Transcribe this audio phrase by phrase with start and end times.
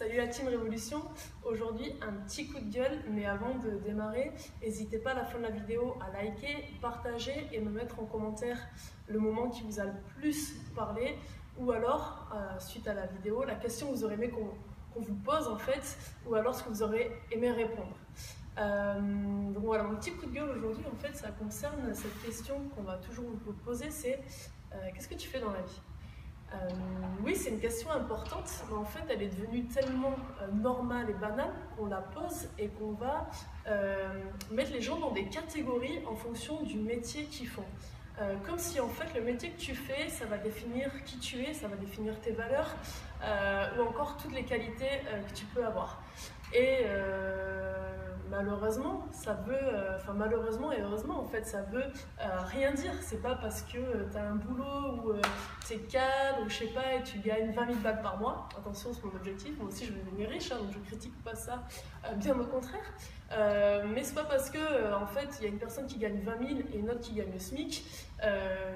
[0.00, 1.02] Salut la team Révolution.
[1.44, 5.36] Aujourd'hui, un petit coup de gueule, mais avant de démarrer, n'hésitez pas à la fin
[5.36, 8.56] de la vidéo à liker, partager et me mettre en commentaire
[9.08, 11.18] le moment qui vous a le plus parlé
[11.58, 15.16] ou alors, euh, suite à la vidéo, la question que vous aurez aimé qu'on vous
[15.16, 17.98] pose en fait, ou alors ce que vous aurez aimé répondre.
[18.56, 22.58] Euh, donc voilà, mon petit coup de gueule aujourd'hui, en fait, ça concerne cette question
[22.74, 24.18] qu'on va toujours vous poser, c'est
[24.72, 25.82] euh, qu'est-ce que tu fais dans la vie?
[26.52, 26.68] Euh,
[27.24, 31.14] oui, c'est une question importante, mais en fait, elle est devenue tellement euh, normale et
[31.14, 33.30] banale qu'on la pose et qu'on va
[33.68, 34.08] euh,
[34.50, 37.64] mettre les gens dans des catégories en fonction du métier qu'ils font.
[38.44, 41.54] comme si en fait le métier que tu fais, ça va définir qui tu es,
[41.54, 42.74] ça va définir tes valeurs
[43.78, 46.02] ou encore toutes les qualités que tu peux avoir.
[46.52, 46.84] Et
[48.30, 52.92] malheureusement, ça veut, euh, enfin malheureusement et heureusement en fait, ça veut euh, rien dire.
[53.02, 55.12] C'est pas parce que euh, tu as un boulot où
[55.66, 58.48] tu es cadre ou je sais pas et tu gagnes 20 000 balles par mois.
[58.58, 59.58] Attention, c'est mon objectif.
[59.58, 61.64] Moi aussi, je veux devenir riche, hein, donc je critique pas ça,
[62.16, 62.92] bien au contraire.
[63.92, 66.48] mais c'est pas parce que en fait il y a une personne qui gagne 20
[66.48, 67.84] 000 et une autre qui gagne le SMIC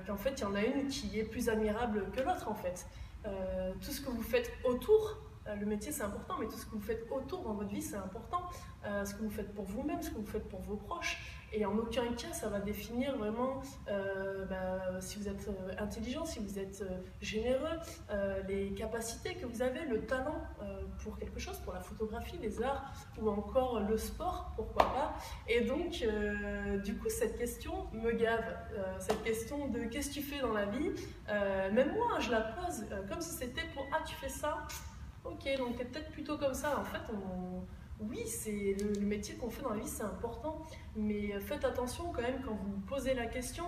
[0.06, 2.86] qu'en fait il y en a une qui est plus admirable que l'autre en fait.
[3.24, 6.72] tout ce que vous faites autour euh, le métier c'est important, mais tout ce que
[6.72, 8.42] vous faites autour dans votre vie c'est important.
[8.86, 11.18] Euh, ce que vous faites pour vous-même, ce que vous faites pour vos proches.
[11.52, 16.40] Et en aucun cas ça va définir vraiment euh, bah, si vous êtes intelligent, si
[16.40, 16.84] vous êtes
[17.20, 17.78] généreux,
[18.48, 20.42] les capacités que vous avez, le talent
[21.02, 25.14] pour quelque chose, pour la photographie, les arts ou encore le sport, pourquoi pas.
[25.48, 26.04] Et donc
[26.82, 28.56] du coup cette question me gave.
[28.98, 30.90] cette question de qu'est-ce que tu fais dans la vie,
[31.28, 34.66] même moi je la pose comme si c'était pour ah tu fais ça?
[35.24, 36.78] Ok, donc t'es peut-être plutôt comme ça.
[36.78, 37.00] En fait,
[38.00, 40.62] oui, c'est le, métier qu'on fait dans la vie, c'est important,
[40.96, 43.64] mais faites attention quand même quand vous posez la question,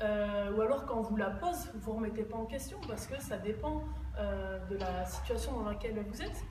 [0.00, 3.20] euh, ou alors quand vous la pose, vous ne remettez pas en question parce que
[3.20, 3.82] ça dépend
[4.18, 6.44] euh, de la situation dans laquelle vous êtes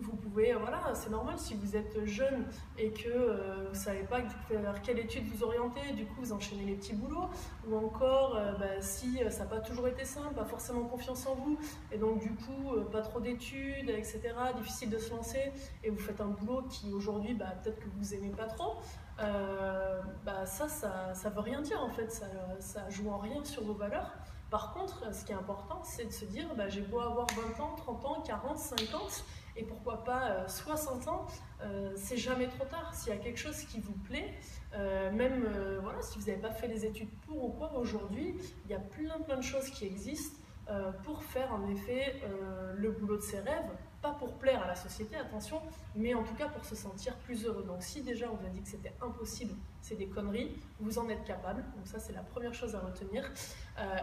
[0.00, 2.46] vous pouvez, euh, voilà, c'est normal si vous êtes jeune
[2.76, 6.32] et que euh, vous ne savez pas vers quelle étude vous orienter, du coup vous
[6.32, 7.28] enchaînez les petits boulots,
[7.66, 11.34] ou encore euh, bah, si ça n'a pas toujours été simple, pas forcément confiance en
[11.34, 11.58] vous,
[11.92, 14.20] et donc du coup pas trop d'études, etc.,
[14.56, 15.52] difficile de se lancer,
[15.84, 18.76] et vous faites un boulot qui aujourd'hui bah, peut-être que vous aimez pas trop,
[19.18, 22.26] bah, ça, ça, ça veut rien dire en fait, ça,
[22.60, 24.12] ça joue en rien sur vos valeurs.
[24.50, 27.26] Par contre, ce qui est important, c'est de se dire, bah, j'ai beau avoir
[27.58, 29.24] 20 ans, 30 ans, 40, 50,
[29.56, 31.26] et pourquoi pas 60 euh, ans,
[31.62, 32.94] euh, c'est jamais trop tard.
[32.94, 34.32] S'il y a quelque chose qui vous plaît,
[34.74, 35.46] euh, même
[35.82, 38.78] voilà, si vous n'avez pas fait les études pour ou quoi, aujourd'hui, il y a
[38.78, 40.38] plein plein de choses qui existent
[41.02, 42.20] pour faire en effet
[42.76, 43.70] le boulot de ses rêves,
[44.00, 45.60] pas pour plaire à la société, attention,
[45.94, 47.64] mais en tout cas pour se sentir plus heureux.
[47.64, 51.08] Donc si déjà on vous a dit que c'était impossible, c'est des conneries, vous en
[51.08, 51.64] êtes capable.
[51.76, 53.30] Donc ça c'est la première chose à retenir.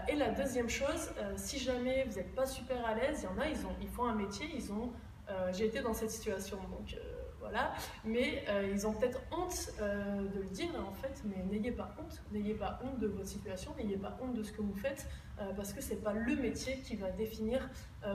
[0.08, 3.40] et la deuxième chose, si jamais vous n'êtes pas super à l'aise, il y en
[3.40, 4.92] a, ils, ont, ils font un métier, ils ont
[5.30, 7.00] euh, j'ai été dans cette situation, donc euh,
[7.40, 7.74] voilà.
[8.04, 12.22] Mais euh, ils ont peut-être honte de le dire, en fait, mais n'ayez pas honte.
[12.32, 15.08] N'ayez pas honte de votre situation, n'ayez pas honte de ce que vous faites,
[15.56, 17.70] parce que c'est pas le métier qui va définir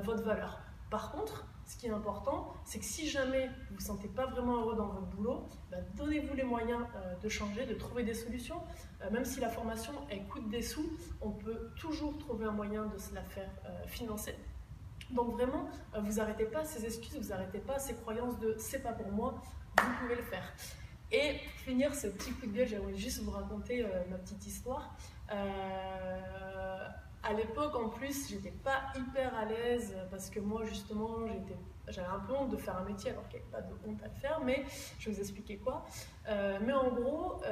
[0.04, 0.60] votre valeur.
[0.90, 4.26] Par contre, ce qui est important, c'est que si jamais vous ne vous sentez pas
[4.26, 6.82] vraiment heureux dans votre boulot, bah, donnez-vous les moyens
[7.22, 8.60] de changer, de trouver des solutions.
[9.12, 12.98] même si la formation elle coûte des sous, on peut toujours trouver un moyen de
[12.98, 13.50] se la faire
[13.86, 14.34] financer.
[15.12, 18.82] Donc vraiment, euh, vous n'arrêtez pas ces excuses, vous n'arrêtez pas ces croyances de c'est
[18.82, 19.42] pas pour moi,
[19.82, 20.52] vous pouvez le faire.
[21.10, 24.46] Et pour finir ce petit coup de gueule, j'aimerais juste vous raconter euh, ma petite
[24.46, 24.96] histoire.
[27.24, 31.18] Euh, à l'époque, en plus, j'étais pas hyper à l'aise parce que moi, justement,
[31.88, 34.02] j'avais un peu honte de faire un métier alors qu'il n'y avait pas de honte
[34.02, 34.64] à le faire, mais
[34.98, 35.84] je vais vous expliquer quoi.
[36.26, 37.42] mais en gros,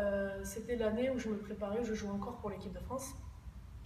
[0.42, 3.14] c'était l'année où je me préparais, je jouais encore pour l'équipe de France.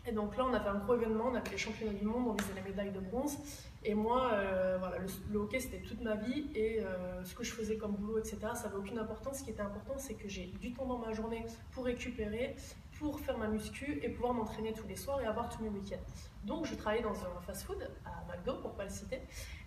[0.06, 2.32] Et donc là, on avait un gros événement, on avait les championnats du monde, on
[2.32, 3.38] visait les médailles de bronze.
[3.84, 4.96] Et moi, euh, voilà,
[5.30, 6.46] le, hockey, c'était toute ma vie.
[6.54, 9.38] Et euh, ce que je faisais comme boulot, etc., ça n'avait aucune importance.
[9.38, 12.56] Ce qui était important, c'est que j'ai du temps dans ma journée pour récupérer,
[12.98, 16.02] pour faire ma muscu et pouvoir m'entraîner tous les soirs et avoir tous mes week-ends.
[16.44, 19.20] Donc, je travaillais dans un fast-food à McDo, pour pas le citer.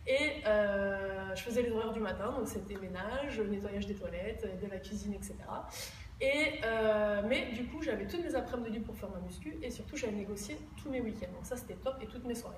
[0.08, 4.70] Et euh, je faisais les horaires du matin, donc c'était ménage, nettoyage des toilettes, de
[4.70, 5.34] la cuisine, etc.
[6.22, 9.98] Et, euh, mais du coup, j'avais toutes mes après-midi pour faire ma muscu et surtout,
[9.98, 11.32] j'avais négocié tous mes week-ends.
[11.34, 12.58] Donc ça, c'était top et toutes mes soirées.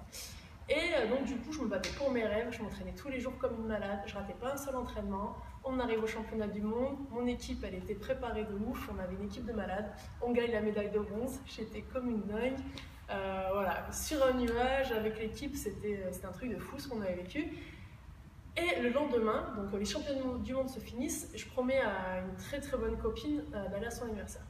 [0.70, 2.50] Et euh, donc, du coup, je me battais pour mes rêves.
[2.52, 4.00] Je m'entraînais tous les jours comme une malade.
[4.06, 5.36] Je ratais pas un seul entraînement.
[5.64, 6.98] On arrive au championnat du monde.
[7.10, 8.90] Mon équipe, elle était préparée de ouf.
[8.94, 9.92] On avait une équipe de malades.
[10.22, 11.40] On gagne la médaille de bronze.
[11.46, 12.60] J'étais comme une dingue.
[13.10, 17.16] Euh, voilà, sur un nuage avec l'équipe, c'était un truc de fou ce qu'on avait
[17.16, 17.48] vécu.
[18.58, 22.60] Et le lendemain, donc les championnats du monde se finissent, je promets à une très
[22.60, 24.42] très bonne copine euh, d'aller à son anniversaire.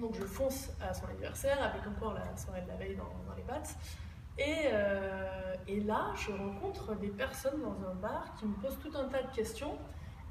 [0.00, 3.42] Donc je fonce à son anniversaire avec encore la soirée de la veille dans, les
[3.44, 3.76] pattes.
[4.38, 8.96] Et, euh, et là, je rencontre des personnes dans un bar qui me posent tout
[8.96, 9.78] un tas de questions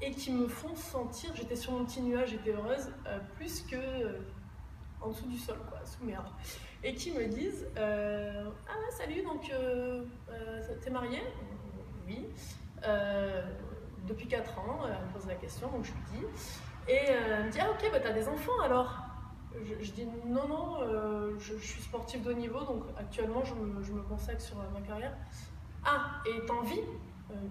[0.02, 3.76] et qui me font sentir, j'étais sur mon petit nuage, j'étais heureuse, euh, plus que
[5.00, 6.36] en dessous du sol, quoi, sous mes bras.
[6.84, 9.50] Et qui me disent Ah, salut, donc
[10.82, 11.22] t'es mariée?
[12.06, 12.26] Oui.
[14.06, 16.26] Depuis 4 ans, elle me pose la question, donc je lui dis.
[16.88, 18.98] Et elle me dit Ah, ok, bah t'as des enfants alors
[19.82, 23.92] je, dis non, non, je, suis sportive de haut niveau, donc actuellement je me, je
[23.92, 25.14] me consacre sur ma carrière.
[25.84, 26.80] Ah, et t'en vis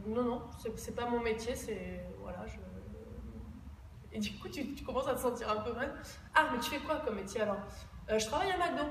[0.07, 0.41] Non, non,
[0.75, 2.05] c'est pas mon métier, c'est
[4.13, 5.93] et du coup, tu, commences à te sentir un peu mal.
[6.35, 7.57] Ah, mais tu fais quoi comme métier alors?
[8.09, 8.83] Euh, Je travaille à McDo.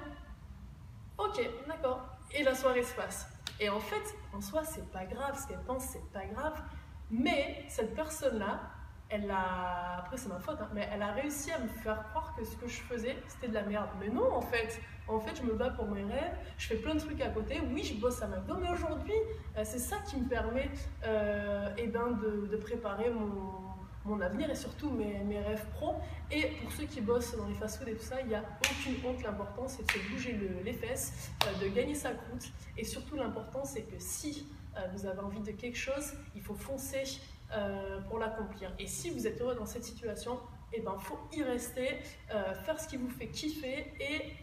[1.19, 2.07] Ok, d'accord.
[2.33, 3.29] Et la soirée se passe.
[3.61, 5.39] Et en fait, en soi, c'est pas grave.
[5.41, 6.61] Ce qu'elle pense, c'est pas grave.
[7.11, 8.61] Mais cette personne-là,
[9.11, 9.99] elle a.
[9.99, 12.57] Après, c'est ma faute, hein, mais elle a réussi à me faire croire que ce
[12.57, 13.91] que je faisais, c'était de la merde.
[14.01, 14.81] Mais non, en fait.
[15.09, 17.61] En fait, je me bats pour mes rêves, je fais plein de trucs à côté.
[17.73, 19.17] Oui, je bosse à McDo, mais aujourd'hui,
[19.57, 20.71] euh, c'est ça qui me permet
[21.05, 23.70] euh, eh ben, de, de préparer mon,
[24.05, 25.94] mon avenir et surtout mes, mes, rêves pro.
[26.31, 28.94] Et pour ceux qui bossent dans les fast-food et tout ça, il n'y a aucune
[29.05, 29.23] honte.
[29.23, 32.50] L'important, c'est de se bouger les fesses, euh, de gagner sa croûte.
[32.76, 36.55] Et surtout, l'important, c'est que si euh, vous avez envie de quelque chose, il faut
[36.55, 37.02] foncer
[37.52, 38.73] euh, pour l'accomplir.
[38.79, 40.38] Et si vous êtes heureux dans cette situation,
[40.73, 41.99] il eh ben, faut y rester,
[42.29, 44.35] faire ce qui vous fait kiffer et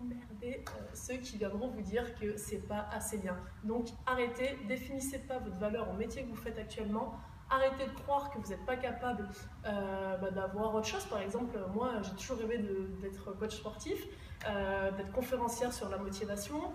[0.00, 0.64] emmerder
[0.94, 3.36] ceux qui viendront vous dire que c'est pas assez bien.
[3.62, 7.20] Donc arrêtez, définissez pas votre valeur au métier que vous faites actuellement.
[7.48, 9.28] Arrêtez de croire que vous n'êtes pas capable
[9.66, 11.04] euh, bah, d'avoir autre chose.
[11.04, 14.04] Par exemple, moi, j'ai toujours rêvé d'être coach sportif,
[14.48, 16.72] euh, d'être conférencière sur la motivation,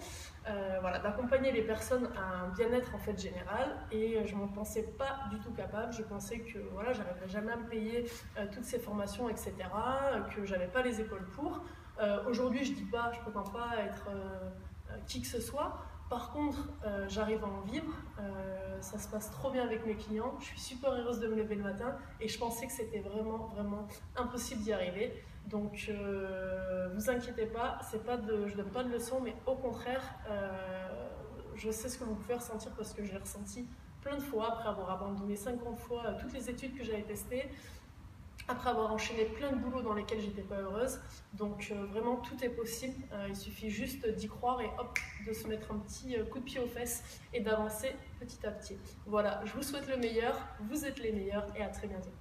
[0.48, 3.86] euh, voilà, d'accompagner les personnes à un bien-être en fait général.
[3.92, 5.92] Et je ne m'en pensais pas du tout capable.
[5.92, 8.10] Je pensais que voilà, j'arriverais jamais à me payer
[8.54, 9.54] toutes ces formations, etc.
[10.34, 11.62] Que j'avais pas les épaules pour.
[12.28, 14.08] Aujourd'hui, je dis pas, je prétends pas être
[15.06, 15.82] qui que ce soit.
[16.12, 19.96] Par contre, euh, j'arrive à en vivre, euh, ça se passe trop bien avec mes
[19.96, 23.00] clients, je suis super heureuse de me lever le matin et je pensais que c'était
[23.00, 23.88] vraiment, vraiment
[24.18, 25.24] impossible d'y arriver.
[25.48, 29.56] Donc, euh, vous inquiétez pas, pas de, je ne donne pas de leçons, mais au
[29.56, 30.04] contraire,
[31.56, 33.66] je sais ce que vous pouvez ressentir parce que j'ai ressenti
[34.02, 37.50] plein de fois après avoir abandonné 50 fois toutes les études que j'avais testées
[38.52, 41.00] après avoir enchaîné plein de boulots dans lesquels j'étais pas heureuse.
[41.34, 45.34] Donc euh, vraiment tout est possible, euh, il suffit juste d'y croire et hop, de
[45.34, 47.04] se mettre un petit euh, coup de pied aux fesses
[47.34, 48.78] et d'avancer petit à petit.
[49.06, 50.38] Voilà, je vous souhaite le meilleur,
[50.70, 52.12] vous êtes les meilleurs et à très bientôt.